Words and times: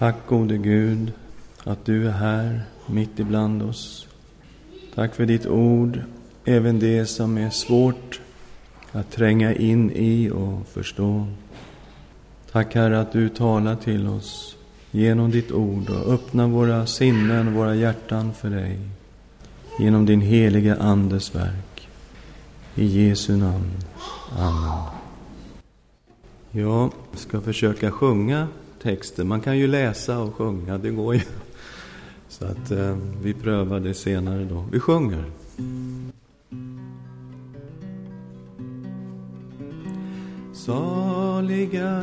Tack 0.00 0.26
gode 0.26 0.56
Gud 0.56 1.12
att 1.64 1.84
du 1.84 2.08
är 2.08 2.12
här 2.12 2.62
mitt 2.86 3.18
ibland 3.18 3.62
oss. 3.62 4.08
Tack 4.94 5.14
för 5.14 5.26
ditt 5.26 5.46
ord, 5.46 6.00
även 6.44 6.78
det 6.78 7.06
som 7.06 7.38
är 7.38 7.50
svårt 7.50 8.20
att 8.92 9.10
tränga 9.10 9.54
in 9.54 9.90
i 9.90 10.30
och 10.30 10.66
förstå. 10.66 11.26
Tack 12.52 12.74
Herre 12.74 13.00
att 13.00 13.12
du 13.12 13.28
talar 13.28 13.76
till 13.76 14.06
oss 14.06 14.56
genom 14.90 15.30
ditt 15.30 15.52
ord 15.52 15.90
och 15.90 16.12
öppnar 16.12 16.46
våra 16.46 16.86
sinnen 16.86 17.48
och 17.48 17.54
våra 17.54 17.74
hjärtan 17.74 18.32
för 18.32 18.50
dig 18.50 18.78
genom 19.78 20.06
din 20.06 20.20
heliga 20.20 20.76
Andes 20.76 21.34
verk. 21.34 21.88
I 22.74 22.84
Jesu 22.84 23.36
namn. 23.36 23.70
Amen. 24.38 24.82
Jag 26.50 26.92
ska 27.14 27.40
försöka 27.40 27.90
sjunga 27.90 28.48
texter. 28.82 29.24
Man 29.24 29.40
kan 29.40 29.58
ju 29.58 29.66
läsa 29.66 30.18
och 30.18 30.34
sjunga, 30.34 30.78
det 30.78 30.90
går 30.90 31.14
ju. 31.14 31.20
Så 32.28 32.44
att 32.44 32.70
eh, 32.70 32.96
vi 33.22 33.34
prövar 33.34 33.80
det 33.80 33.94
senare 33.94 34.44
då. 34.44 34.64
Vi 34.72 34.80
sjunger. 34.80 35.24
Saliga 40.52 42.02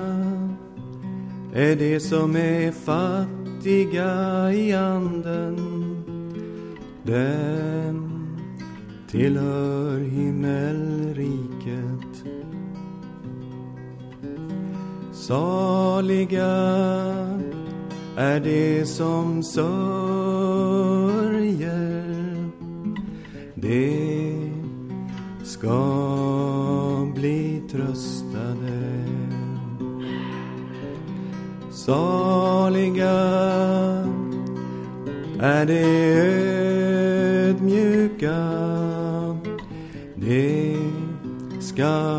är 1.54 1.76
de 1.76 2.00
som 2.00 2.36
är 2.36 2.72
fattiga 2.72 4.52
i 4.54 4.74
anden. 4.74 5.56
Dem 7.04 8.28
tillhör 9.12 10.00
himmelriket. 10.00 12.07
Saliga 15.28 16.56
är 18.18 18.40
de 18.40 18.86
som 18.86 19.44
sörjer. 19.44 19.68
De 23.56 24.52
ska 25.44 27.12
bli 27.16 27.62
tröstade. 27.72 29.06
Saliga 31.72 33.20
är 35.40 35.66
de 35.66 35.84
ödmjuka. 37.50 38.38
De 40.16 40.78
ska 41.60 42.18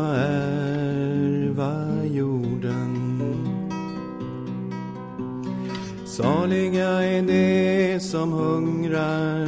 de 7.99 8.05
som 8.05 8.31
hungrar, 8.31 9.47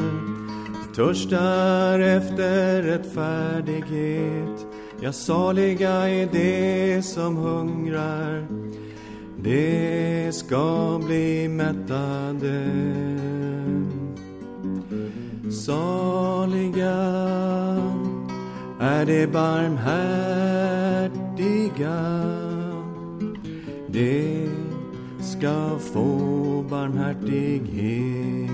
törstar 0.95 1.99
efter 1.99 2.81
rättfärdighet. 2.83 4.67
Ja, 5.01 5.11
saliga 5.11 6.09
är 6.09 6.25
de 6.31 7.01
som 7.01 7.35
hungrar, 7.35 8.47
de 9.43 10.31
ska 10.31 10.99
bli 11.05 11.47
mättade. 11.47 12.67
Saliga 15.65 16.97
är 18.79 19.05
de 19.05 19.27
barmhärtiga, 19.27 19.91
de 23.87 24.40
ska 25.41 25.79
få 25.93 26.07
barmhärtighet. 26.69 28.51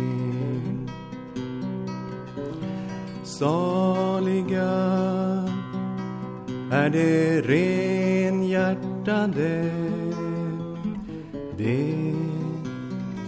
Saliga 3.24 4.74
är 6.72 6.90
de 6.90 7.42
renhjärtade, 7.42 9.72
de 11.58 12.16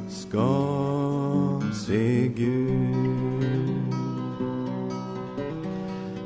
ska 0.09 1.62
se 1.86 2.28
Gud. 2.28 3.94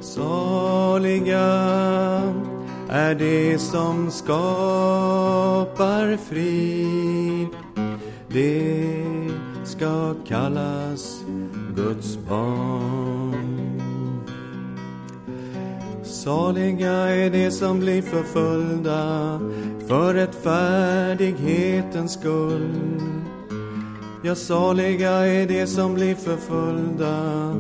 Saliga 0.02 1.54
är 2.90 3.16
de 3.16 3.58
som 3.58 4.12
skapar 4.12 6.18
frid. 6.18 7.23
De 8.34 9.32
ska 9.64 10.16
kallas 10.28 11.24
Guds 11.76 12.18
barn. 12.30 13.80
Saliga 16.04 16.92
är 16.92 17.30
de 17.30 17.52
som 17.52 17.80
blir 17.80 18.02
förföljda 18.02 19.40
för 19.88 20.14
rättfärdighetens 20.14 22.14
skull. 22.14 23.02
Ja, 24.24 24.36
saliga 24.36 25.12
är 25.12 25.48
de 25.48 25.68
som 25.68 25.94
blir 25.94 26.16
förföljda 26.16 27.54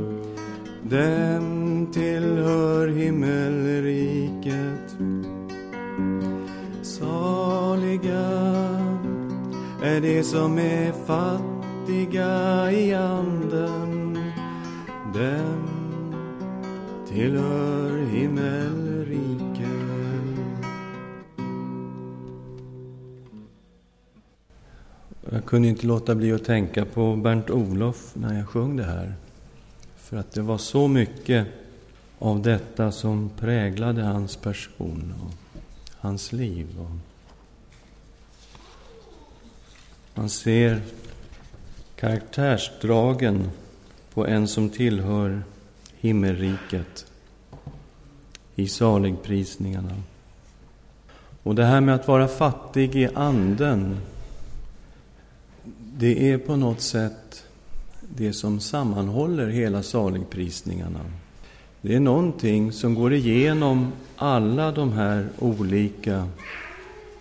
dem 0.84 1.88
tillhör 1.94 2.88
himmelriket. 2.88 4.98
Saliga 6.82 8.43
är 9.84 10.02
de 10.02 10.24
som 10.24 10.58
är 10.58 10.92
fattiga 10.92 12.72
i 12.72 12.94
anden. 12.94 14.18
Dem 15.14 16.14
tillhör 17.08 18.06
himmelriket. 18.06 19.68
Jag 25.32 25.46
kunde 25.46 25.68
inte 25.68 25.88
låta 25.88 26.16
bli 26.16 26.32
att 26.32 26.46
tänka 26.46 26.86
på 26.86 27.16
Bernt 27.16 27.50
Olof 27.50 28.12
när 28.16 28.38
jag 28.38 28.48
sjöng 28.48 28.78
det 28.78 28.84
här. 28.84 29.14
För 29.96 30.18
att 30.18 30.32
det 30.32 30.42
var 30.42 30.58
så 30.58 30.88
mycket 30.88 31.48
av 32.20 32.42
detta 32.42 32.92
som 32.92 33.30
präglade 33.40 34.02
hans 34.02 34.36
person 34.36 35.14
och 35.22 35.62
hans 36.00 36.32
liv. 36.32 36.68
Man 40.16 40.30
ser 40.30 40.82
karaktärsdragen 41.96 43.50
på 44.14 44.28
en 44.28 44.48
som 44.48 44.70
tillhör 44.70 45.44
himmelriket 46.00 47.06
i 48.56 48.68
saligprisningarna. 48.68 49.96
Och 51.44 51.56
det 51.56 51.66
här 51.66 51.82
med 51.82 51.96
att 51.96 52.08
vara 52.08 52.28
fattig 52.28 52.96
i 52.96 53.10
anden, 53.16 53.98
det 55.94 56.32
är 56.32 56.38
på 56.38 56.56
något 56.56 56.82
sätt 56.82 57.46
det 58.02 58.34
som 58.34 58.60
sammanhåller 58.60 59.48
hela 59.48 59.84
saligprisningarna. 59.84 61.00
Det 61.82 61.96
är 61.96 62.00
någonting 62.00 62.72
som 62.72 62.96
går 62.96 63.14
igenom 63.14 63.92
alla 64.16 64.72
de 64.72 64.92
här 64.92 65.30
olika 65.40 66.28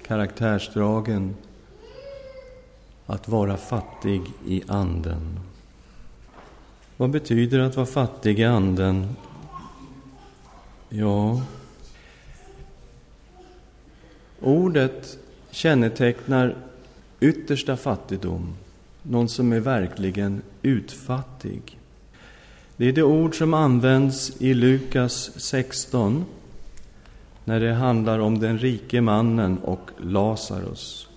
karaktärsdragen. 0.06 1.34
Att 3.06 3.28
vara 3.28 3.56
fattig 3.56 4.22
i 4.46 4.62
anden. 4.68 5.40
Vad 6.96 7.10
betyder 7.10 7.58
att 7.58 7.76
vara 7.76 7.86
fattig 7.86 8.40
i 8.40 8.44
anden? 8.44 9.16
Ja, 10.88 11.42
ordet 14.40 15.18
kännetecknar 15.50 16.56
yttersta 17.20 17.76
fattigdom 17.76 18.54
någon 19.02 19.28
som 19.28 19.52
är 19.52 19.60
verkligen 19.60 20.43
utfattig. 20.62 21.78
Det 22.76 22.87
är 22.87 22.93
det 22.93 23.02
ord 23.02 23.38
som 23.38 23.54
används 23.54 24.32
i 24.38 24.54
Lukas 24.54 25.31
16 25.37 26.25
när 27.44 27.60
det 27.60 27.72
handlar 27.72 28.19
om 28.19 28.38
den 28.38 28.58
rike 28.58 29.00
mannen 29.00 29.58
och 29.58 29.90
Lazarus. 29.99 31.08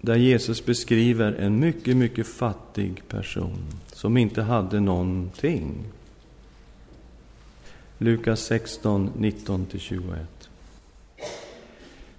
Där 0.00 0.16
Jesus 0.16 0.64
beskriver 0.64 1.32
en 1.32 1.60
mycket, 1.60 1.96
mycket 1.96 2.26
fattig 2.26 3.08
person 3.08 3.64
som 3.92 4.16
inte 4.16 4.42
hade 4.42 4.80
någonting. 4.80 5.84
Lukas 7.98 8.40
16, 8.40 9.10
19-21. 9.18 10.16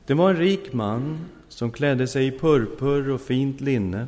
Det 0.06 0.14
var 0.14 0.30
en 0.30 0.38
rik 0.38 0.74
man 0.74 1.20
som 1.50 1.72
klädde 1.72 2.08
sig 2.08 2.28
i 2.28 2.40
purpur 2.40 3.10
och 3.10 3.22
fint 3.22 3.62
linne 3.62 4.08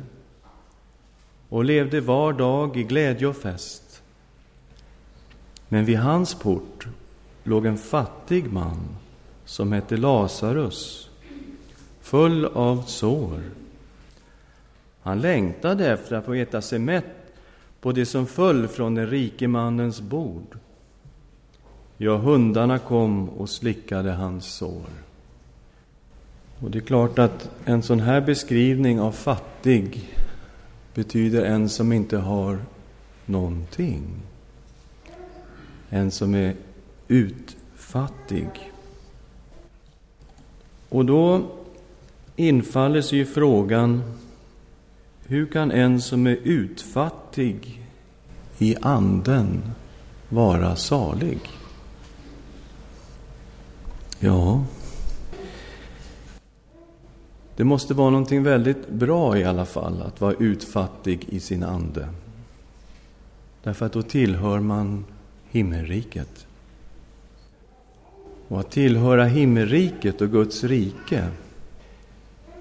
och 1.48 1.64
levde 1.64 2.00
var 2.00 2.32
dag 2.32 2.76
i 2.76 2.82
glädje 2.82 3.26
och 3.26 3.36
fest. 3.36 4.02
Men 5.68 5.84
vid 5.84 5.98
hans 5.98 6.34
port 6.34 6.86
låg 7.44 7.66
en 7.66 7.78
fattig 7.78 8.52
man 8.52 8.96
som 9.44 9.72
hette 9.72 9.96
Lazarus, 9.96 11.10
full 12.00 12.44
av 12.44 12.82
sår 12.82 13.42
han 15.04 15.20
längtade 15.20 15.92
efter 15.92 16.16
att 16.16 16.24
få 16.24 16.34
äta 16.34 16.62
sig 16.62 16.78
mätt 16.78 17.04
på 17.80 17.92
det 17.92 18.06
som 18.06 18.26
föll 18.26 18.68
från 18.68 18.94
den 18.94 19.06
rike 19.06 19.48
mannens 19.48 20.00
bord. 20.00 20.58
Ja, 21.96 22.16
hundarna 22.16 22.78
kom 22.78 23.28
och 23.28 23.50
slickade 23.50 24.12
hans 24.12 24.44
sår. 24.44 24.86
Och 26.60 26.70
det 26.70 26.78
är 26.78 26.80
klart 26.80 27.18
att 27.18 27.50
en 27.64 27.82
sån 27.82 28.00
här 28.00 28.20
beskrivning 28.20 29.00
av 29.00 29.12
fattig 29.12 30.14
betyder 30.94 31.44
en 31.44 31.68
som 31.68 31.92
inte 31.92 32.18
har 32.18 32.58
någonting. 33.26 34.04
En 35.88 36.10
som 36.10 36.34
är 36.34 36.54
utfattig. 37.08 38.48
Och 40.88 41.04
då 41.04 41.42
infaller 42.36 43.02
sig 43.02 43.18
ju 43.18 43.26
frågan 43.26 44.02
hur 45.26 45.46
kan 45.46 45.70
en 45.70 46.00
som 46.00 46.26
är 46.26 46.38
utfattig 46.42 47.82
i 48.58 48.76
anden 48.80 49.62
vara 50.28 50.76
salig? 50.76 51.40
Ja, 54.18 54.64
det 57.56 57.64
måste 57.64 57.94
vara 57.94 58.10
någonting 58.10 58.42
väldigt 58.42 58.88
bra 58.88 59.38
i 59.38 59.44
alla 59.44 59.64
fall 59.64 60.02
att 60.02 60.20
vara 60.20 60.34
utfattig 60.34 61.24
i 61.28 61.40
sin 61.40 61.62
ande. 61.62 62.08
Därför 63.62 63.86
att 63.86 63.92
då 63.92 64.02
tillhör 64.02 64.60
man 64.60 65.04
himmelriket. 65.50 66.46
Och 68.48 68.60
att 68.60 68.70
tillhöra 68.70 69.24
himmelriket 69.24 70.20
och 70.20 70.30
Guds 70.30 70.64
rike, 70.64 71.28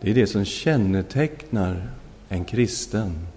det 0.02 0.10
är 0.10 0.16
det 0.16 0.28
som 0.28 0.46
kännetecknar 0.46 1.90
en 2.34 2.46
kristen, 2.46 3.28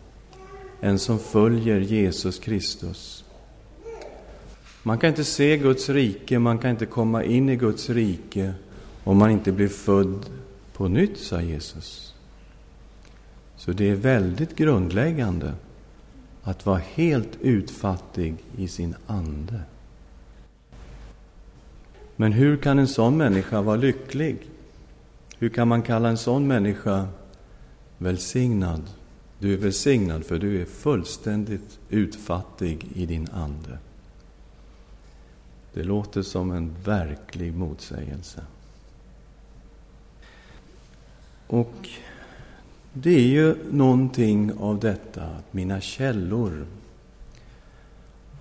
en 0.81 0.99
som 0.99 1.19
följer 1.19 1.81
Jesus 1.81 2.39
Kristus. 2.39 3.25
Man 4.83 4.99
kan 4.99 5.09
inte 5.09 5.25
se 5.25 5.57
Guds 5.57 5.89
rike, 5.89 6.39
man 6.39 6.59
kan 6.59 6.71
inte 6.71 6.87
komma 6.87 7.25
in 7.25 7.49
i 7.49 7.57
Guds 7.57 7.91
rike 7.91 8.55
om 9.05 9.19
man 9.19 9.31
inte 9.31 9.53
blir 9.53 9.69
född 9.69 10.27
på 10.73 10.89
nytt, 10.89 11.19
sa 11.19 11.41
Jesus. 11.41 12.15
Så 13.57 13.73
det 13.73 13.91
är 13.91 13.95
väldigt 13.95 14.57
grundläggande 14.57 15.53
att 16.43 16.67
vara 16.67 16.81
helt 16.95 17.39
utfattig 17.41 18.35
i 18.57 18.69
sin 18.69 18.95
ande. 19.07 19.61
Men 22.17 22.33
hur 22.33 22.57
kan 22.57 22.79
en 22.79 22.89
sån 22.89 23.17
människa 23.17 23.63
vara 23.63 23.77
lycklig? 23.77 24.37
Hur 25.39 25.49
kan 25.49 25.69
man 25.69 25.83
kalla 25.83 26.09
en 26.09 26.19
sån 26.19 26.47
människa 26.47 27.09
välsignad? 27.99 28.83
Du 29.39 29.53
är 29.53 29.57
välsignad 29.57 30.25
för 30.25 30.39
du 30.39 30.63
är 30.63 30.65
fullständigt 30.65 31.79
utfattig 31.91 32.89
i 32.95 33.07
din 33.07 33.29
ande. 33.33 33.79
Det 35.73 35.83
låter 35.83 36.23
som 36.23 36.51
en 36.51 36.75
verklig 36.85 37.55
motsägelse. 37.55 38.45
Och 41.47 41.89
det 42.93 43.15
är 43.15 43.27
ju 43.27 43.57
någonting 43.71 44.53
av 44.53 44.81
detta 44.81 45.23
att 45.23 45.53
mina 45.53 45.81
källor 45.81 46.67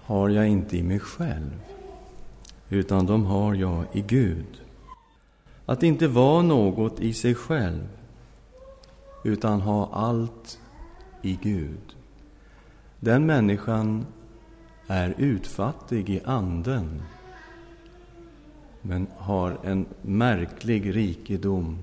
har 0.04 0.30
jag 0.30 0.48
inte 0.48 0.78
i 0.78 0.84
mig 0.84 1.00
själv, 1.00 1.62
utan 2.70 3.06
de 3.06 3.26
har 3.26 3.54
jag 3.54 3.86
i 3.94 4.02
Gud. 4.02 4.62
Att 5.66 5.84
inte 5.84 6.08
vara 6.08 6.42
något 6.42 7.00
i 7.00 7.14
sig 7.14 7.36
själv, 7.36 7.88
utan 9.26 9.62
ha 9.62 9.90
allt 9.94 10.60
i 11.22 11.40
Gud. 11.42 11.96
Den 13.00 13.26
människan 13.26 14.06
är 14.88 15.16
utfattig 15.18 16.10
i 16.10 16.22
anden, 16.26 17.02
men 18.82 19.08
har 19.18 19.58
en 19.64 19.86
märklig 20.02 20.96
rikedom 20.96 21.80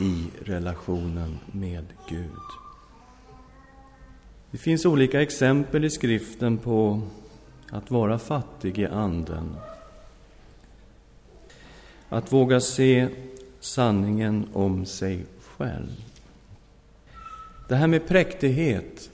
i 0.00 0.26
relationen 0.44 1.38
med 1.52 1.84
Gud. 2.08 2.30
Det 4.50 4.58
finns 4.58 4.86
olika 4.86 5.22
exempel 5.22 5.84
i 5.84 5.90
skriften 5.90 6.58
på 6.58 7.00
att 7.70 7.90
vara 7.90 8.18
fattig 8.18 8.78
i 8.78 8.86
anden. 8.86 9.56
Att 12.08 12.32
våga 12.32 12.60
se 12.60 13.08
sanningen 13.60 14.48
om 14.52 14.86
sig 14.86 15.26
själv. 15.40 16.09
Det 17.70 17.76
här 17.76 17.86
med 17.86 18.08
präktighet 18.08 19.10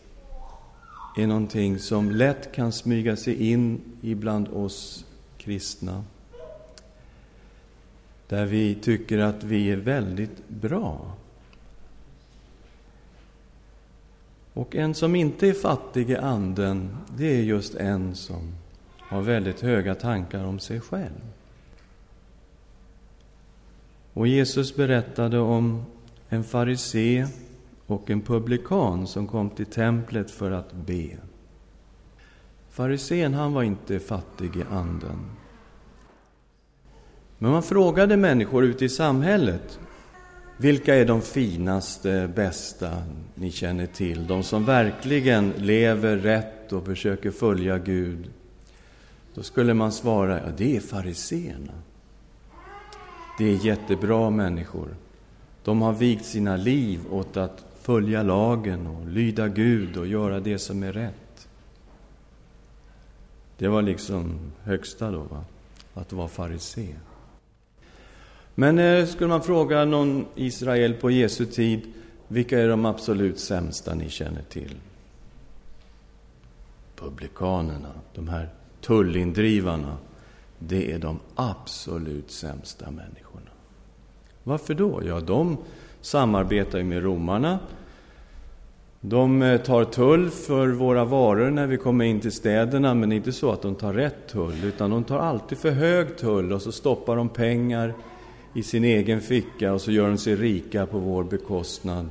är 1.17 1.27
någonting 1.27 1.79
som 1.79 2.11
lätt 2.11 2.53
kan 2.53 2.73
smyga 2.73 3.17
sig 3.17 3.51
in 3.51 3.81
ibland 4.03 4.49
oss 4.49 5.05
kristna 5.39 6.05
där 8.29 8.47
vi 8.47 8.75
tycker 8.75 9.19
att 9.19 9.45
vi 9.45 9.71
är 9.71 9.77
väldigt 9.77 10.49
bra. 10.49 11.15
Och 14.53 14.77
en 14.77 14.95
som 14.95 15.15
inte 15.15 15.49
är 15.49 15.55
fattig 15.55 16.11
i 16.11 16.17
anden, 16.17 16.97
det 17.17 17.27
är 17.27 17.43
just 17.43 17.75
en 17.75 18.15
som 18.15 18.55
har 18.99 19.23
väldigt 19.23 19.61
höga 19.61 19.95
tankar 19.95 20.45
om 20.45 20.59
sig 20.59 20.81
själv. 20.81 21.33
Och 24.13 24.27
Jesus 24.27 24.77
berättade 24.77 25.39
om 25.39 25.85
en 26.29 26.45
farisé 26.45 27.27
och 27.87 28.11
en 28.11 28.21
publikan 28.21 29.07
som 29.07 29.27
kom 29.27 29.51
till 29.51 29.67
templet 29.67 30.31
för 30.31 30.51
att 30.51 30.73
be. 30.73 31.09
Farisén, 32.71 33.35
han 33.35 33.53
var 33.53 33.63
inte 33.63 33.99
fattig 33.99 34.57
i 34.57 34.65
anden. 34.71 35.31
Men 37.39 37.51
man 37.51 37.63
frågade 37.63 38.17
människor 38.17 38.65
ute 38.65 38.85
i 38.85 38.89
samhället 38.89 39.79
vilka 40.59 40.95
är 40.95 41.05
de 41.05 41.23
finaste, 41.23 42.31
bästa 42.37 43.03
ni 43.35 43.51
känner 43.51 43.87
till? 43.87 44.27
De 44.27 44.43
som 44.43 44.65
verkligen 44.65 45.51
lever 45.51 46.17
rätt 46.17 46.73
och 46.73 46.87
försöker 46.87 47.31
följa 47.31 47.79
Gud. 47.79 48.31
Då 49.35 49.43
skulle 49.43 49.75
man 49.75 49.93
svara, 49.93 50.41
ja 50.41 50.53
det 50.57 50.77
är 50.77 50.81
fariseerna. 50.81 51.73
Det 53.39 53.45
är 53.45 53.67
jättebra 53.67 54.31
människor. 54.31 54.97
De 55.65 55.83
har 55.83 55.93
vigt 55.93 56.25
sina 56.25 56.57
liv 56.57 57.01
åt 57.11 57.37
att 57.37 57.65
följa 57.87 58.23
lagen 58.23 58.87
och 58.87 59.07
lyda 59.07 59.49
Gud 59.49 59.97
och 59.97 60.07
göra 60.07 60.41
det 60.41 60.59
som 60.59 60.83
är 60.83 60.93
rätt. 60.93 61.49
Det 63.59 63.69
var 63.69 63.83
liksom 63.83 64.39
högsta 64.63 65.11
då, 65.11 65.19
va? 65.19 65.45
att 65.95 66.13
vara 66.13 66.29
farisé. 66.29 66.95
Men 68.55 68.79
eh, 68.79 69.07
skulle 69.07 69.29
man 69.29 69.43
fråga 69.43 69.85
någon 69.85 70.27
Israel 70.35 70.95
på 70.95 71.11
Jesu 71.11 71.47
tid, 71.47 71.93
vilka 72.29 72.61
är 72.61 72.69
de 72.69 72.85
absolut 72.85 73.41
sämsta 73.41 73.95
ni 73.95 74.11
känner 74.11 74.43
till? 74.43 74.75
Publikanerna, 76.97 77.93
de 78.15 78.29
här 78.29 78.49
tullindrivarna, 78.81 79.97
det 80.59 80.93
är 80.93 80.99
de 80.99 81.21
absolut 81.35 82.31
sämsta 82.31 82.91
människorna. 82.91 83.51
Varför 84.43 84.75
då? 84.75 85.03
Ja, 85.05 85.21
de 85.21 85.59
samarbetar 86.07 86.79
ju 86.79 86.85
med 86.85 87.03
romarna. 87.03 87.59
De 89.01 89.43
eh, 89.43 89.61
tar 89.61 89.85
tull 89.85 90.31
för 90.31 90.69
våra 90.69 91.05
varor 91.05 91.51
när 91.51 91.67
vi 91.67 91.77
kommer 91.77 92.05
in 92.05 92.21
till 92.21 92.33
städerna, 92.33 92.95
men 92.95 93.13
inte 93.13 93.33
så 93.33 93.53
att 93.53 93.63
de 93.63 93.75
tar 93.75 93.93
rätt 93.93 94.29
tull, 94.29 94.65
utan 94.65 94.91
de 94.91 95.05
tar 95.05 95.19
alltid 95.19 95.59
för 95.59 95.71
hög 95.71 96.19
tull 96.19 96.53
och 96.53 96.63
så 96.63 96.73
stoppar 96.73 97.17
de 97.17 97.29
pengar 97.29 97.95
i 98.55 98.63
sin 98.63 98.85
egen 98.85 99.21
ficka 99.21 99.73
och 99.73 99.81
så 99.81 99.91
gör 99.91 100.09
de 100.09 100.19
sig 100.19 100.37
rika 100.37 100.87
på 100.87 100.99
vår 100.99 101.25
bekostnad. 101.25 102.09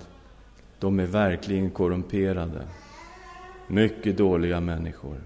De 0.79 0.99
är 0.99 1.05
verkligen 1.05 1.69
korrumperade. 1.69 2.61
Mycket 3.67 4.17
dåliga 4.17 4.59
människor. 4.59 5.17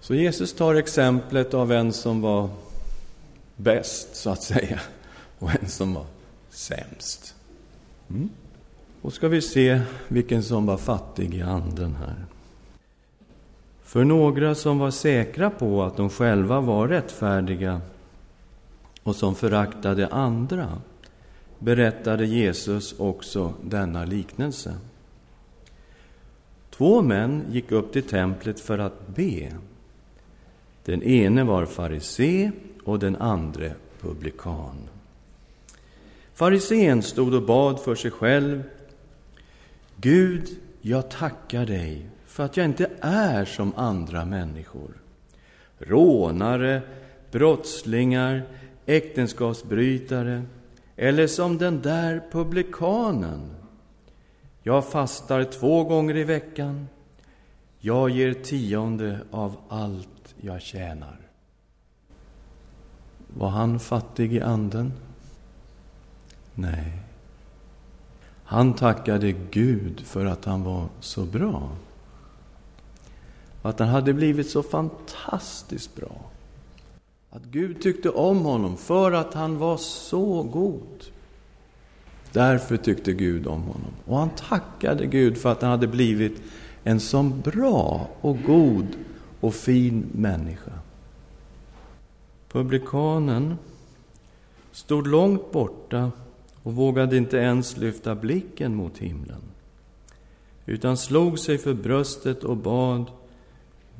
Så 0.00 0.14
Jesus 0.14 0.52
tar 0.52 0.74
exemplet 0.74 1.54
av 1.54 1.72
en 1.72 1.92
som 1.92 2.20
var 2.20 2.48
bäst, 3.56 4.16
så 4.16 4.30
att 4.30 4.42
säga, 4.42 4.80
och 5.38 5.50
en 5.62 5.68
som 5.68 5.94
var 5.94 6.04
sämst. 6.58 7.34
Mm. 8.10 8.28
Och 9.02 9.12
ska 9.12 9.28
vi 9.28 9.42
se 9.42 9.80
vilken 10.08 10.42
som 10.42 10.66
var 10.66 10.76
fattig 10.76 11.34
i 11.34 11.42
anden 11.42 11.94
här. 11.94 12.24
För 13.82 14.04
några 14.04 14.54
som 14.54 14.78
var 14.78 14.90
säkra 14.90 15.50
på 15.50 15.82
att 15.82 15.96
de 15.96 16.10
själva 16.10 16.60
var 16.60 16.88
rättfärdiga 16.88 17.80
och 19.02 19.16
som 19.16 19.34
föraktade 19.34 20.08
andra 20.08 20.78
berättade 21.58 22.26
Jesus 22.26 22.94
också 22.98 23.54
denna 23.62 24.04
liknelse. 24.04 24.74
Två 26.70 27.02
män 27.02 27.44
gick 27.50 27.72
upp 27.72 27.92
till 27.92 28.08
templet 28.08 28.60
för 28.60 28.78
att 28.78 29.08
be. 29.08 29.52
Den 30.84 31.02
ene 31.02 31.44
var 31.44 31.66
farisé 31.66 32.50
och 32.84 32.98
den 32.98 33.16
andre 33.16 33.74
publikan. 34.00 34.97
Farisén 36.38 37.02
stod 37.02 37.34
och 37.34 37.42
bad 37.42 37.80
för 37.80 37.94
sig 37.94 38.10
själv. 38.10 38.62
Gud, 39.96 40.48
jag 40.80 41.10
tackar 41.10 41.66
dig 41.66 42.06
för 42.26 42.44
att 42.44 42.56
jag 42.56 42.66
inte 42.66 42.90
är 43.00 43.44
som 43.44 43.72
andra 43.76 44.24
människor. 44.24 44.90
Rånare, 45.78 46.82
brottslingar, 47.30 48.42
äktenskapsbrytare 48.86 50.42
eller 50.96 51.26
som 51.26 51.58
den 51.58 51.82
där 51.82 52.22
publikanen. 52.32 53.54
Jag 54.62 54.88
fastar 54.88 55.44
två 55.44 55.84
gånger 55.84 56.16
i 56.16 56.24
veckan. 56.24 56.88
Jag 57.78 58.10
ger 58.10 58.34
tionde 58.34 59.20
av 59.30 59.56
allt 59.68 60.34
jag 60.40 60.62
tjänar. 60.62 61.20
Var 63.26 63.48
han 63.48 63.80
fattig 63.80 64.32
i 64.32 64.40
anden? 64.40 64.92
Nej. 66.60 66.92
Han 68.44 68.74
tackade 68.74 69.32
Gud 69.50 70.00
för 70.00 70.26
att 70.26 70.44
han 70.44 70.62
var 70.62 70.88
så 71.00 71.24
bra. 71.24 71.70
Att 73.62 73.78
han 73.78 73.88
hade 73.88 74.12
blivit 74.12 74.50
så 74.50 74.62
fantastiskt 74.62 75.96
bra. 75.96 76.20
Att 77.30 77.44
Gud 77.44 77.82
tyckte 77.82 78.10
om 78.10 78.44
honom 78.44 78.76
för 78.76 79.12
att 79.12 79.34
han 79.34 79.58
var 79.58 79.76
så 79.76 80.42
god. 80.42 81.04
Därför 82.32 82.76
tyckte 82.76 83.12
Gud 83.12 83.46
om 83.46 83.62
honom. 83.62 83.92
Och 84.06 84.18
han 84.18 84.30
tackade 84.30 85.06
Gud 85.06 85.38
för 85.38 85.52
att 85.52 85.62
han 85.62 85.70
hade 85.70 85.88
blivit 85.88 86.42
en 86.84 87.00
så 87.00 87.22
bra 87.22 88.08
och 88.20 88.42
god 88.42 88.86
och 89.40 89.54
fin 89.54 90.06
människa. 90.12 90.72
Publikanen 92.48 93.58
stod 94.72 95.06
långt 95.06 95.52
borta 95.52 96.10
och 96.68 96.74
vågade 96.74 97.16
inte 97.16 97.36
ens 97.36 97.76
lyfta 97.76 98.14
blicken 98.14 98.74
mot 98.74 98.98
himlen 98.98 99.42
utan 100.66 100.96
slog 100.96 101.38
sig 101.38 101.58
för 101.58 101.74
bröstet 101.74 102.44
och 102.44 102.56
bad 102.56 103.10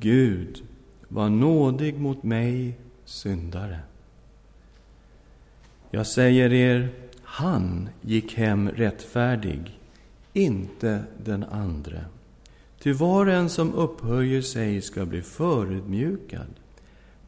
Gud, 0.00 0.62
var 1.08 1.28
nådig 1.28 1.98
mot 1.98 2.22
mig, 2.22 2.78
syndare. 3.04 3.80
Jag 5.90 6.06
säger 6.06 6.52
er, 6.52 6.88
han 7.22 7.88
gick 8.00 8.34
hem 8.34 8.68
rättfärdig, 8.68 9.78
inte 10.32 11.02
den 11.24 11.44
andre. 11.44 12.04
Ty 12.78 12.92
var 12.92 13.26
och 13.26 13.32
en 13.32 13.48
som 13.48 13.74
upphöjer 13.74 14.42
sig 14.42 14.82
ska 14.82 15.06
bli 15.06 15.22
förödmjukad, 15.22 16.54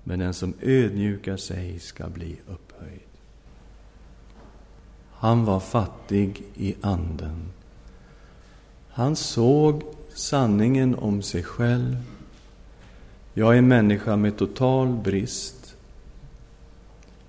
men 0.04 0.18
den 0.18 0.34
som 0.34 0.54
ödmjukar 0.60 1.36
sig 1.36 1.78
ska 1.78 2.08
bli 2.08 2.36
upphöjd. 2.46 3.09
Han 5.20 5.44
var 5.44 5.60
fattig 5.60 6.42
i 6.54 6.74
anden. 6.80 7.48
Han 8.88 9.16
såg 9.16 9.82
sanningen 10.14 10.94
om 10.94 11.22
sig 11.22 11.42
själv. 11.42 11.96
Jag 13.34 13.56
är 13.56 13.62
människa 13.62 14.16
med 14.16 14.36
total 14.36 14.88
brist. 14.88 15.76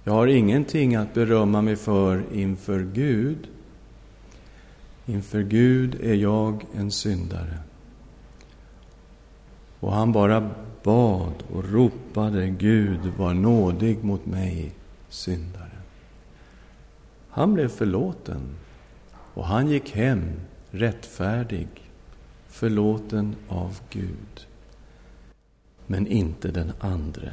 Jag 0.04 0.14
har 0.14 0.28
ingenting 0.28 0.96
att 0.96 1.14
berömma 1.14 1.62
mig 1.62 1.76
för 1.76 2.24
inför 2.34 2.80
Gud. 2.94 3.48
Inför 5.06 5.42
Gud 5.42 5.96
är 6.02 6.16
jag 6.16 6.66
en 6.76 6.92
syndare. 6.92 7.58
Och 9.80 9.94
han 9.94 10.12
bara 10.12 10.50
bad 10.84 11.34
och 11.54 11.70
ropade 11.70 12.50
Gud 12.50 13.00
var 13.18 13.34
nådig 13.34 14.04
mot 14.04 14.26
mig, 14.26 14.72
syndare. 15.10 15.61
Han 17.32 17.54
blev 17.54 17.68
förlåten 17.68 18.42
och 19.34 19.46
han 19.46 19.68
gick 19.68 19.96
hem 19.96 20.32
rättfärdig, 20.72 21.68
förlåten 22.48 23.36
av 23.48 23.80
Gud. 23.90 24.48
Men 25.88 26.08
inte 26.08 26.52
den 26.52 26.72
andre. 26.80 27.32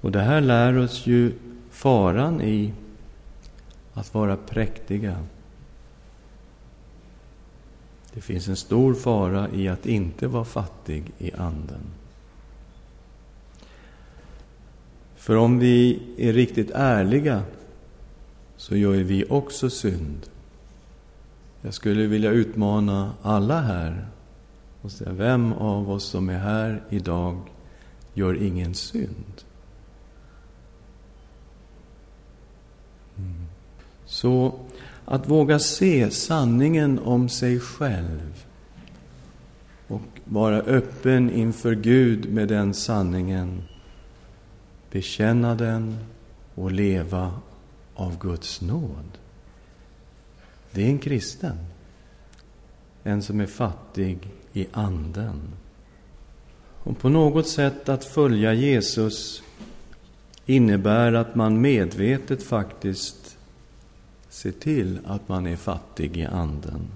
Och 0.00 0.12
det 0.12 0.20
här 0.20 0.40
lär 0.40 0.78
oss 0.78 1.06
ju 1.06 1.32
faran 1.70 2.40
i 2.40 2.72
att 3.92 4.14
vara 4.14 4.36
präktiga. 4.36 5.24
Det 8.14 8.20
finns 8.20 8.48
en 8.48 8.56
stor 8.56 8.94
fara 8.94 9.48
i 9.50 9.68
att 9.68 9.86
inte 9.86 10.26
vara 10.26 10.44
fattig 10.44 11.12
i 11.18 11.32
anden. 11.32 11.82
För 15.16 15.36
om 15.36 15.58
vi 15.58 16.02
är 16.18 16.32
riktigt 16.32 16.70
ärliga 16.70 17.42
så 18.58 18.76
gör 18.76 18.92
vi 18.92 19.24
också 19.28 19.70
synd. 19.70 20.26
Jag 21.60 21.74
skulle 21.74 22.06
vilja 22.06 22.30
utmana 22.30 23.12
alla 23.22 23.60
här 23.60 24.06
och 24.82 24.92
säga, 24.92 25.12
vem 25.12 25.52
av 25.52 25.90
oss 25.90 26.04
som 26.04 26.28
är 26.28 26.38
här 26.38 26.82
idag 26.90 27.40
gör 28.14 28.42
ingen 28.42 28.74
synd? 28.74 29.42
Mm. 33.18 33.46
Så 34.06 34.58
att 35.04 35.28
våga 35.28 35.58
se 35.58 36.10
sanningen 36.10 36.98
om 36.98 37.28
sig 37.28 37.60
själv 37.60 38.44
och 39.88 40.02
vara 40.24 40.56
öppen 40.60 41.30
inför 41.30 41.74
Gud 41.74 42.32
med 42.32 42.48
den 42.48 42.74
sanningen, 42.74 43.62
bekänna 44.90 45.54
den 45.54 45.98
och 46.54 46.72
leva 46.72 47.32
av 47.98 48.18
Guds 48.18 48.60
nåd. 48.60 49.18
Det 50.70 50.82
är 50.82 50.86
en 50.86 50.98
kristen. 50.98 51.56
En 53.04 53.22
som 53.22 53.40
är 53.40 53.46
fattig 53.46 54.18
i 54.52 54.66
anden. 54.72 55.40
Och 56.82 56.98
på 56.98 57.08
något 57.08 57.48
sätt 57.48 57.88
att 57.88 58.04
följa 58.04 58.54
Jesus 58.54 59.42
innebär 60.46 61.12
att 61.12 61.34
man 61.34 61.60
medvetet 61.60 62.42
faktiskt 62.42 63.36
ser 64.28 64.52
till 64.52 64.98
att 65.06 65.28
man 65.28 65.46
är 65.46 65.56
fattig 65.56 66.16
i 66.16 66.24
anden. 66.24 66.88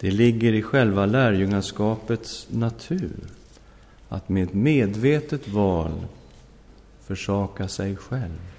Det 0.00 0.10
ligger 0.10 0.52
i 0.52 0.62
själva 0.62 1.06
lärjungaskapets 1.06 2.46
natur 2.50 3.20
att 4.08 4.28
med 4.28 4.42
ett 4.42 4.54
medvetet 4.54 5.48
val 5.48 6.06
försaka 7.00 7.68
sig 7.68 7.96
själv. 7.96 8.53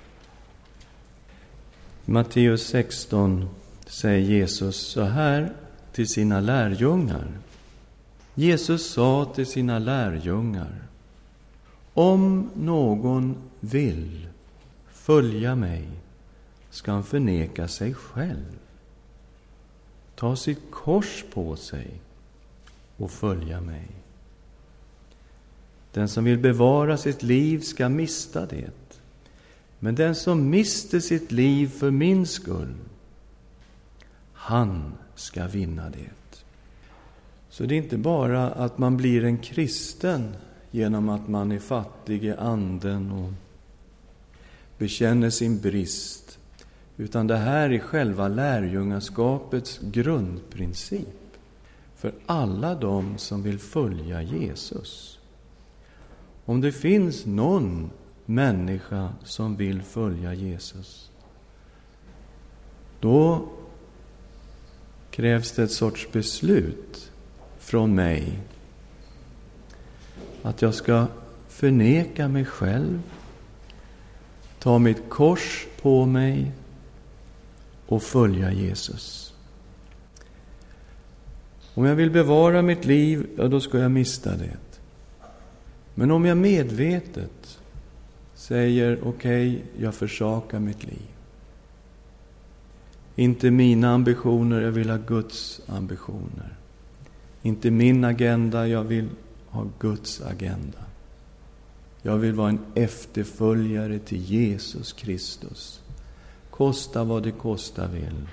I 2.07 2.11
Matteus 2.11 2.67
16 2.67 3.49
säger 3.85 4.19
Jesus 4.19 4.75
så 4.75 5.01
här 5.01 5.53
till 5.91 6.07
sina 6.07 6.39
lärjungar. 6.39 7.27
Jesus 8.35 8.89
sa 8.89 9.31
till 9.35 9.45
sina 9.45 9.79
lärjungar 9.79 10.75
Om 11.93 12.49
någon 12.55 13.35
vill 13.59 14.27
följa 14.87 15.55
mig 15.55 15.89
ska 16.69 16.91
han 16.91 17.03
förneka 17.03 17.67
sig 17.67 17.93
själv, 17.93 18.59
ta 20.15 20.35
sitt 20.35 20.71
kors 20.71 21.23
på 21.33 21.55
sig 21.55 21.87
och 22.97 23.11
följa 23.11 23.61
mig. 23.61 23.87
Den 25.91 26.09
som 26.09 26.23
vill 26.23 26.37
bevara 26.37 26.97
sitt 26.97 27.23
liv 27.23 27.59
ska 27.59 27.89
mista 27.89 28.45
det. 28.45 28.84
Men 29.79 29.95
den 29.95 30.15
som 30.15 30.49
mister 30.49 30.99
sitt 30.99 31.31
liv 31.31 31.67
för 31.67 31.91
min 31.91 32.27
skull, 32.27 32.75
han 34.33 34.93
ska 35.15 35.47
vinna 35.47 35.89
det. 35.89 36.39
Så 37.49 37.63
det 37.63 37.75
är 37.75 37.77
inte 37.77 37.97
bara 37.97 38.51
att 38.51 38.77
man 38.77 38.97
blir 38.97 39.23
en 39.23 39.37
kristen 39.37 40.35
genom 40.71 41.09
att 41.09 41.27
man 41.27 41.51
är 41.51 41.59
fattig 41.59 42.25
i 42.25 42.31
anden 42.31 43.11
och 43.11 43.33
bekänner 44.77 45.29
sin 45.29 45.59
brist, 45.59 46.39
utan 46.97 47.27
det 47.27 47.37
här 47.37 47.69
är 47.69 47.79
själva 47.79 48.27
lärjungaskapets 48.27 49.79
grundprincip 49.83 51.37
för 51.95 52.13
alla 52.25 52.75
de 52.75 53.17
som 53.17 53.43
vill 53.43 53.59
följa 53.59 54.21
Jesus. 54.21 55.19
Om 56.45 56.61
det 56.61 56.71
finns 56.71 57.25
någon 57.25 57.89
människa 58.25 59.09
som 59.23 59.55
vill 59.55 59.81
följa 59.81 60.33
Jesus. 60.33 61.11
Då 62.99 63.45
krävs 65.11 65.51
det 65.51 65.63
ett 65.63 65.71
sorts 65.71 66.11
beslut 66.11 67.11
från 67.57 67.95
mig 67.95 68.39
att 70.41 70.61
jag 70.61 70.73
ska 70.73 71.07
förneka 71.47 72.27
mig 72.27 72.45
själv, 72.45 73.01
ta 74.59 74.79
mitt 74.79 75.09
kors 75.09 75.67
på 75.81 76.05
mig 76.05 76.51
och 77.87 78.03
följa 78.03 78.51
Jesus. 78.51 79.33
Om 81.73 81.85
jag 81.85 81.95
vill 81.95 82.11
bevara 82.11 82.61
mitt 82.61 82.85
liv, 82.85 83.27
ja, 83.37 83.47
då 83.47 83.61
ska 83.61 83.77
jag 83.77 83.91
mista 83.91 84.35
det. 84.35 84.57
Men 85.93 86.11
om 86.11 86.25
jag 86.25 86.37
medvetet 86.37 87.59
säger 88.35 88.99
okej, 89.03 89.55
okay, 89.55 89.61
jag 89.77 89.95
försakar 89.95 90.59
mitt 90.59 90.83
liv. 90.83 91.07
Inte 93.15 93.51
mina 93.51 93.93
ambitioner, 93.93 94.61
jag 94.61 94.71
vill 94.71 94.89
ha 94.89 94.97
Guds 94.97 95.61
ambitioner. 95.67 96.57
Inte 97.41 97.71
min 97.71 98.03
agenda, 98.03 98.67
jag 98.67 98.83
vill 98.83 99.09
ha 99.49 99.65
Guds 99.79 100.21
agenda. 100.21 100.77
Jag 102.01 102.17
vill 102.17 102.33
vara 102.33 102.49
en 102.49 102.59
efterföljare 102.75 103.99
till 103.99 104.21
Jesus 104.21 104.93
Kristus. 104.93 105.81
Kosta 106.49 107.03
vad 107.03 107.23
det 107.23 107.31
kosta 107.31 107.87
vill. 107.87 108.27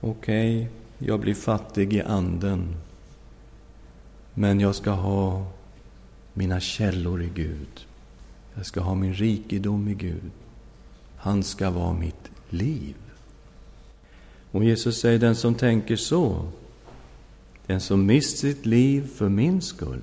Okej, 0.00 0.56
okay, 0.56 0.66
jag 0.98 1.20
blir 1.20 1.34
fattig 1.34 1.92
i 1.92 2.02
anden. 2.02 2.74
Men 4.34 4.60
jag 4.60 4.74
ska 4.74 4.90
ha 4.90 5.46
mina 6.34 6.60
källor 6.60 7.22
i 7.22 7.30
Gud. 7.34 7.86
Jag 8.54 8.66
ska 8.66 8.80
ha 8.80 8.94
min 8.94 9.14
rikedom 9.14 9.88
i 9.88 9.94
Gud. 9.94 10.30
Han 11.16 11.42
ska 11.42 11.70
vara 11.70 11.92
mitt 11.92 12.30
liv. 12.50 12.94
Och 14.50 14.64
Jesus 14.64 15.00
säger, 15.00 15.18
den 15.18 15.36
som 15.36 15.54
tänker 15.54 15.96
så, 15.96 16.48
den 17.66 17.80
som 17.80 18.06
mist 18.06 18.38
sitt 18.38 18.66
liv 18.66 19.06
för 19.14 19.28
min 19.28 19.62
skull, 19.62 20.02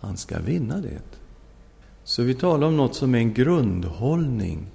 han 0.00 0.16
ska 0.16 0.40
vinna 0.40 0.80
det. 0.80 1.02
Så 2.04 2.22
vi 2.22 2.34
talar 2.34 2.66
om 2.66 2.76
något 2.76 2.94
som 2.96 3.14
är 3.14 3.18
en 3.18 3.34
grundhållning 3.34 4.66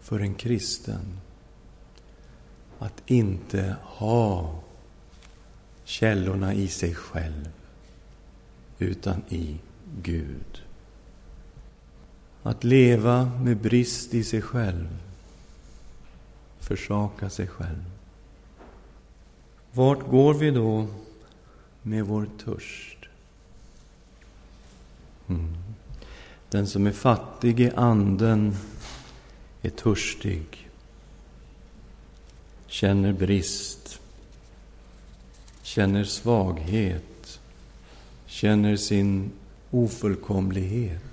för 0.00 0.20
en 0.20 0.34
kristen. 0.34 1.18
Att 2.78 3.02
inte 3.06 3.76
ha 3.82 4.60
källorna 5.84 6.54
i 6.54 6.68
sig 6.68 6.94
själv, 6.94 7.48
utan 8.78 9.22
i 9.28 9.56
Gud. 10.02 10.62
Att 12.42 12.64
leva 12.64 13.24
med 13.24 13.56
brist 13.56 14.14
i 14.14 14.24
sig 14.24 14.42
själv, 14.42 14.88
försaka 16.60 17.30
sig 17.30 17.46
själv. 17.46 17.84
Vart 19.72 20.10
går 20.10 20.34
vi 20.34 20.50
då 20.50 20.86
med 21.82 22.06
vår 22.06 22.28
törst? 22.44 22.98
Mm. 25.28 25.54
Den 26.48 26.66
som 26.66 26.86
är 26.86 26.92
fattig 26.92 27.60
i 27.60 27.70
anden 27.70 28.56
är 29.62 29.70
törstig, 29.70 30.68
känner 32.66 33.12
brist, 33.12 34.00
känner 35.62 36.04
svaghet, 36.04 37.40
känner 38.26 38.76
sin 38.76 39.30
ofullkomlighet. 39.70 41.11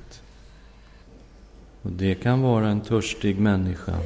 Och 1.81 1.91
det 1.91 2.15
kan 2.15 2.41
vara 2.41 2.67
en 2.67 2.81
törstig 2.81 3.39
människa. 3.39 4.00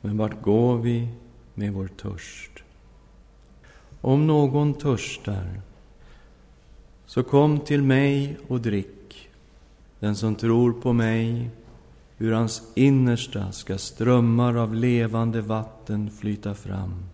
Men 0.00 0.16
vart 0.16 0.42
går 0.42 0.78
vi 0.78 1.08
med 1.54 1.72
vår 1.72 1.88
törst? 1.88 2.50
Om 4.00 4.26
någon 4.26 4.74
törstar, 4.74 5.60
så 7.06 7.22
kom 7.22 7.60
till 7.60 7.82
mig 7.82 8.38
och 8.48 8.60
drick. 8.60 9.28
Den 10.00 10.16
som 10.16 10.34
tror 10.34 10.72
på 10.72 10.92
mig, 10.92 11.50
ur 12.18 12.32
hans 12.32 12.62
innersta 12.74 13.52
ska 13.52 13.78
strömmar 13.78 14.54
av 14.54 14.74
levande 14.74 15.40
vatten 15.40 16.10
flyta 16.10 16.54
fram, 16.54 17.04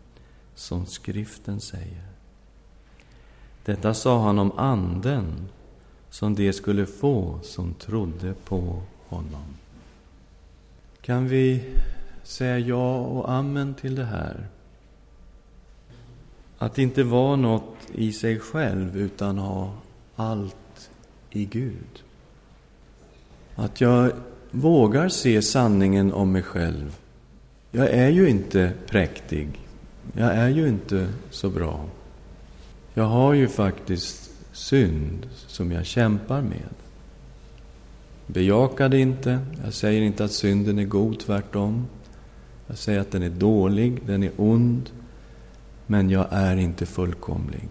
som 0.54 0.86
skriften 0.86 1.60
säger. 1.60 2.02
Detta 3.64 3.94
sa 3.94 4.22
han 4.22 4.38
om 4.38 4.52
Anden, 4.56 5.48
som 6.12 6.34
de 6.34 6.52
skulle 6.52 6.86
få 6.86 7.38
som 7.42 7.74
trodde 7.74 8.34
på 8.44 8.82
honom. 9.08 9.56
Kan 11.00 11.28
vi 11.28 11.64
säga 12.22 12.58
ja 12.58 12.96
och 12.96 13.30
amen 13.32 13.74
till 13.74 13.94
det 13.94 14.04
här? 14.04 14.46
Att 16.58 16.78
inte 16.78 17.02
vara 17.02 17.36
något 17.36 17.76
i 17.94 18.12
sig 18.12 18.38
själv, 18.38 18.96
utan 18.96 19.38
ha 19.38 19.72
allt 20.16 20.90
i 21.30 21.44
Gud. 21.44 22.02
Att 23.54 23.80
jag 23.80 24.12
vågar 24.50 25.08
se 25.08 25.42
sanningen 25.42 26.12
om 26.12 26.32
mig 26.32 26.42
själv. 26.42 26.98
Jag 27.70 27.90
är 27.90 28.08
ju 28.08 28.28
inte 28.28 28.72
präktig. 28.86 29.48
Jag 30.12 30.34
är 30.34 30.48
ju 30.48 30.68
inte 30.68 31.08
så 31.30 31.50
bra. 31.50 31.84
Jag 32.94 33.04
har 33.04 33.32
ju 33.34 33.48
faktiskt 33.48 34.21
synd 34.52 35.28
som 35.46 35.72
jag 35.72 35.86
kämpar 35.86 36.42
med. 36.42 36.74
Bejaka 38.26 38.88
det 38.88 38.98
inte. 38.98 39.38
Jag 39.64 39.74
säger 39.74 40.02
inte 40.02 40.24
att 40.24 40.32
synden 40.32 40.78
är 40.78 40.84
god, 40.84 41.20
tvärtom. 41.20 41.86
Jag 42.66 42.78
säger 42.78 43.00
att 43.00 43.10
den 43.10 43.22
är 43.22 43.30
dålig, 43.30 44.06
den 44.06 44.22
är 44.22 44.32
ond. 44.36 44.90
Men 45.86 46.10
jag 46.10 46.26
är 46.30 46.56
inte 46.56 46.86
fullkomlig. 46.86 47.68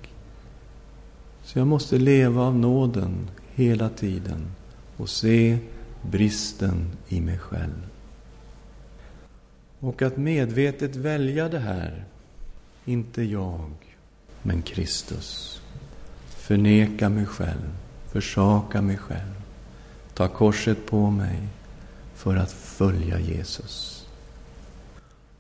Så 1.44 1.60
jag 1.60 1.68
måste 1.68 1.98
leva 1.98 2.42
av 2.42 2.56
nåden 2.56 3.30
hela 3.54 3.90
tiden 3.90 4.52
och 4.98 5.10
se 5.10 5.58
bristen 6.02 6.92
i 7.08 7.22
mig 7.22 7.38
själv. 7.38 7.88
Och 9.80 10.02
att 10.02 10.18
medvetet 10.18 10.96
välja 10.96 11.50
det 11.50 11.60
här, 11.60 12.06
inte 12.86 13.24
jag, 13.24 13.72
men 14.42 14.62
Kristus. 14.62 15.61
Förneka 16.52 17.10
mig 17.10 17.26
själv, 17.26 17.78
försaka 18.08 18.82
mig 18.82 18.98
själv, 18.98 19.42
ta 20.14 20.28
korset 20.28 20.86
på 20.86 21.10
mig 21.10 21.40
för 22.16 22.36
att 22.36 22.52
följa 22.52 23.20
Jesus. 23.20 24.08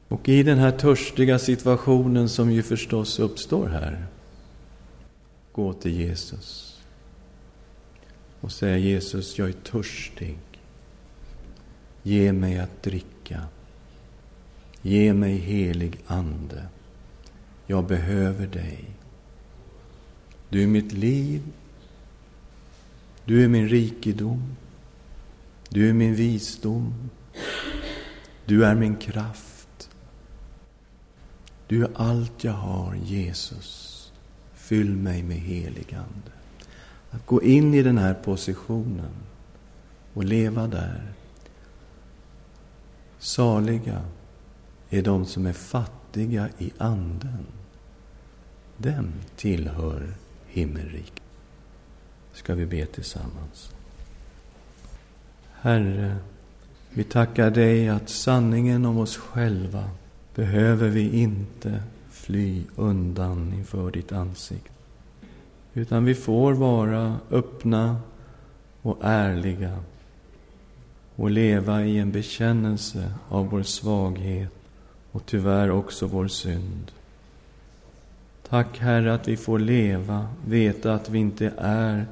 Och 0.07 0.29
i 0.29 0.43
den 0.43 0.57
här 0.57 0.71
törstiga 0.71 1.39
situationen 1.39 2.29
som 2.29 2.51
ju 2.51 2.63
förstås 2.63 3.19
uppstår 3.19 3.67
här, 3.67 4.05
gå 5.51 5.73
till 5.73 5.99
Jesus 5.99 6.79
och 8.41 8.51
säga 8.51 8.77
Jesus, 8.77 9.37
jag 9.37 9.49
är 9.49 9.53
törstig. 9.53 10.37
Ge 12.03 12.33
mig 12.33 12.59
att 12.59 12.83
dricka. 12.83 13.41
Ge 14.81 15.13
mig 15.13 15.37
helig 15.37 15.99
Ande. 16.07 16.63
Jag 17.67 17.85
behöver 17.85 18.47
dig. 18.47 19.00
Du 20.51 20.63
är 20.63 20.67
mitt 20.67 20.91
liv. 20.91 21.41
Du 23.25 23.43
är 23.43 23.47
min 23.47 23.69
rikedom. 23.69 24.55
Du 25.69 25.89
är 25.89 25.93
min 25.93 26.15
visdom. 26.15 27.09
Du 28.45 28.65
är 28.65 28.75
min 28.75 28.95
kraft. 28.95 29.89
Du 31.67 31.83
är 31.83 31.89
allt 31.95 32.43
jag 32.43 32.53
har, 32.53 32.95
Jesus. 32.95 34.11
Fyll 34.53 34.95
mig 34.95 35.23
med 35.23 35.37
helig 35.37 35.93
Ande. 35.93 36.31
Att 37.11 37.25
gå 37.25 37.43
in 37.43 37.73
i 37.73 37.83
den 37.83 37.97
här 37.97 38.13
positionen 38.13 39.11
och 40.13 40.23
leva 40.23 40.67
där. 40.67 41.13
Saliga 43.19 44.01
är 44.89 45.01
de 45.01 45.25
som 45.25 45.45
är 45.45 45.53
fattiga 45.53 46.49
i 46.57 46.71
anden. 46.77 47.45
Dem 48.77 49.11
tillhör 49.35 50.13
himmelriket. 50.51 51.23
Ska 52.33 52.55
vi 52.55 52.65
be 52.65 52.85
tillsammans. 52.85 53.73
Herre, 55.61 56.15
vi 56.89 57.03
tackar 57.03 57.51
dig 57.51 57.89
att 57.89 58.09
sanningen 58.09 58.85
om 58.85 58.97
oss 58.97 59.17
själva 59.17 59.89
behöver 60.35 60.89
vi 60.89 61.19
inte 61.19 61.83
fly 62.09 62.63
undan 62.75 63.53
inför 63.53 63.91
ditt 63.91 64.11
ansikte. 64.11 64.71
Utan 65.73 66.05
vi 66.05 66.15
får 66.15 66.53
vara 66.53 67.19
öppna 67.31 67.97
och 68.81 68.97
ärliga 69.01 69.79
och 71.15 71.31
leva 71.31 71.85
i 71.85 71.97
en 71.97 72.11
bekännelse 72.11 73.13
av 73.29 73.49
vår 73.49 73.63
svaghet 73.63 74.53
och 75.11 75.25
tyvärr 75.25 75.71
också 75.71 76.07
vår 76.07 76.27
synd. 76.27 76.91
Tack 78.51 78.79
Herre 78.79 79.13
att 79.13 79.27
vi 79.27 79.37
får 79.37 79.59
leva, 79.59 80.27
veta 80.45 80.93
att 80.93 81.09
vi 81.09 81.19
inte 81.19 81.53
är 81.57 82.05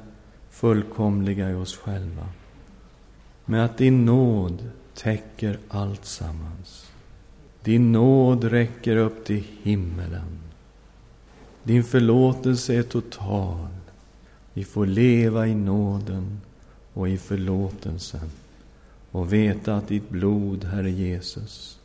fullkomliga 0.50 1.50
i 1.50 1.54
oss 1.54 1.76
själva. 1.76 2.28
Men 3.44 3.60
att 3.60 3.78
din 3.78 4.04
nåd 4.04 4.70
täcker 4.94 5.58
allt 5.68 6.04
sammans. 6.04 6.90
Din 7.62 7.92
nåd 7.92 8.44
räcker 8.44 8.96
upp 8.96 9.24
till 9.24 9.44
himmelen. 9.62 10.38
Din 11.62 11.84
förlåtelse 11.84 12.74
är 12.74 12.82
total. 12.82 13.68
Vi 14.52 14.64
får 14.64 14.86
leva 14.86 15.46
i 15.46 15.54
nåden 15.54 16.40
och 16.94 17.08
i 17.08 17.18
förlåtelsen 17.18 18.30
och 19.10 19.32
veta 19.32 19.76
att 19.76 19.88
ditt 19.88 20.08
blod, 20.08 20.64
Herre 20.64 20.90
Jesus, 20.90 21.78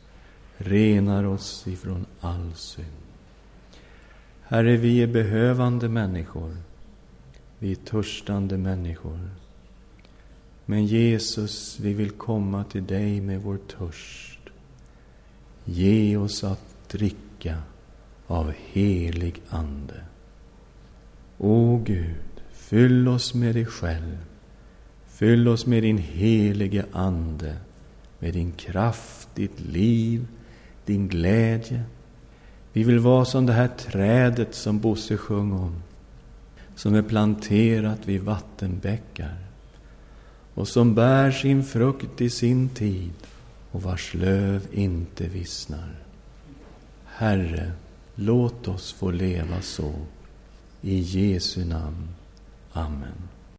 renar 0.56 1.24
oss 1.24 1.66
ifrån 1.66 2.06
all 2.20 2.52
synd. 2.54 3.05
Herre, 4.48 4.76
vi 4.76 5.02
är 5.02 5.06
behövande 5.06 5.88
människor. 5.88 6.56
Vi 7.58 7.72
är 7.72 7.76
törstande 7.76 8.58
människor. 8.58 9.30
Men 10.66 10.86
Jesus, 10.86 11.78
vi 11.80 11.94
vill 11.94 12.10
komma 12.10 12.64
till 12.64 12.86
dig 12.86 13.20
med 13.20 13.42
vår 13.42 13.56
törst. 13.56 14.40
ge 15.64 16.16
oss 16.16 16.44
att 16.44 16.88
dricka 16.88 17.62
av 18.26 18.52
helig 18.72 19.42
Ande. 19.48 20.04
O 21.38 21.82
Gud, 21.86 22.42
fyll 22.52 23.08
oss 23.08 23.34
med 23.34 23.54
dig 23.54 23.66
själv. 23.66 24.18
Fyll 25.06 25.48
oss 25.48 25.66
med 25.66 25.82
din 25.82 25.98
helige 25.98 26.84
Ande, 26.92 27.56
med 28.18 28.34
din 28.34 28.52
kraft, 28.52 29.28
ditt 29.34 29.60
liv, 29.60 30.26
din 30.84 31.08
glädje. 31.08 31.84
Vi 32.76 32.82
vill 32.82 32.98
vara 32.98 33.24
som 33.24 33.46
det 33.46 33.52
här 33.52 33.68
trädet 33.68 34.54
som 34.54 34.78
Bosse 34.78 35.16
sjöng 35.16 35.52
om, 35.52 35.82
som 36.74 36.94
är 36.94 37.02
planterat 37.02 38.06
vid 38.08 38.22
vattenbäckar 38.22 39.36
och 40.54 40.68
som 40.68 40.94
bär 40.94 41.30
sin 41.30 41.64
frukt 41.64 42.20
i 42.20 42.30
sin 42.30 42.68
tid 42.68 43.12
och 43.70 43.82
vars 43.82 44.14
löv 44.14 44.66
inte 44.72 45.26
vissnar. 45.28 45.88
Herre, 47.04 47.72
låt 48.14 48.68
oss 48.68 48.92
få 48.92 49.10
leva 49.10 49.62
så. 49.62 49.92
I 50.82 50.98
Jesu 50.98 51.64
namn. 51.64 52.08
Amen. 52.72 53.28